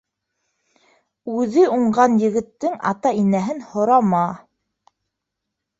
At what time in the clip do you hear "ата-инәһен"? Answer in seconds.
2.93-3.65